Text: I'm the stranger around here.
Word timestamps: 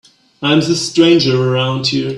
I'm 0.41 0.59
the 0.61 0.73
stranger 0.75 1.39
around 1.47 1.85
here. 1.85 2.09